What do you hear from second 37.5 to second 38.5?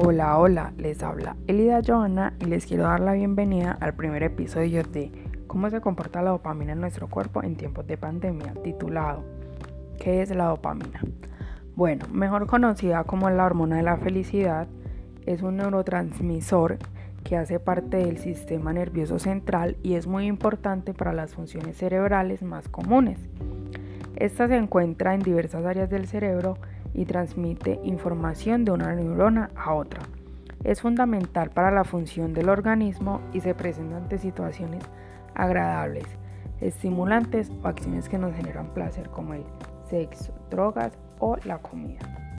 o acciones que nos